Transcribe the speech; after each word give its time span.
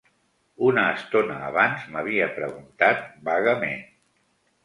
Una 0.67 0.85
estona 0.93 1.35
abans, 1.49 1.83
m'havia 1.95 2.29
preguntat, 2.39 3.05
vagament 3.29 3.87